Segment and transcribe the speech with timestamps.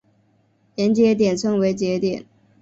[0.73, 2.25] 连接点称为节点。